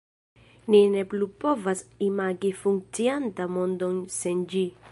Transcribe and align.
Ni 0.75 0.77
ne 0.93 1.03
plu 1.11 1.27
povas 1.43 1.83
imagi 2.07 2.51
funkciantan 2.63 3.55
mondon 3.59 4.01
sen 4.19 4.43
ĝi. 4.55 4.65